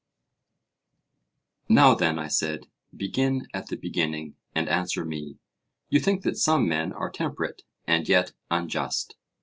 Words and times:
Now 1.69 1.93
then, 1.93 2.17
I 2.17 2.27
said, 2.27 2.65
begin 2.97 3.45
at 3.53 3.67
the 3.67 3.75
beginning 3.75 4.35
and 4.55 4.67
answer 4.67 5.05
me. 5.05 5.37
You 5.89 5.99
think 5.99 6.23
that 6.23 6.37
some 6.39 6.67
men 6.67 6.91
are 6.91 7.11
temperate, 7.11 7.61
and 7.85 8.09
yet 8.09 8.31
unjust? 8.49 9.15